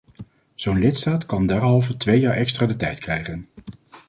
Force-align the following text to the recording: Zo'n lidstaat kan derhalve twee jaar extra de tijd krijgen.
Zo'n 0.55 0.79
lidstaat 0.79 1.25
kan 1.25 1.45
derhalve 1.45 1.97
twee 1.97 2.19
jaar 2.19 2.33
extra 2.35 2.65
de 2.65 2.75
tijd 2.75 2.99
krijgen. 2.99 3.47